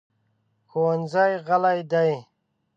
ښوونځی 0.69 1.31
غلی 1.47 1.79
دی. 1.91 2.11